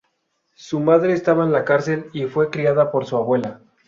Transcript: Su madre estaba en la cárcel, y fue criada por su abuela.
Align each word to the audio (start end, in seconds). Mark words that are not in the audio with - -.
Su 0.55 0.79
madre 0.79 1.13
estaba 1.13 1.43
en 1.45 1.51
la 1.51 1.63
cárcel, 1.63 2.09
y 2.11 2.23
fue 2.25 2.49
criada 2.49 2.91
por 2.91 3.05
su 3.05 3.17
abuela. 3.17 3.59